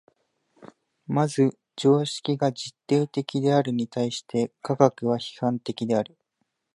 [1.05, 6.17] まず常識が実定的であるに対して科学は批判的である。